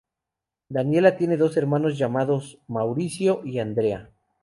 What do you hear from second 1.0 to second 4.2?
tiene dos hermanos llamados Mauricio y Andrea.